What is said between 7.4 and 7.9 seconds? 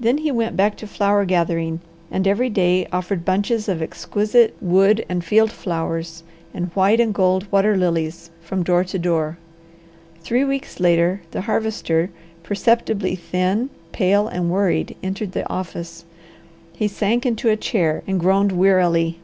water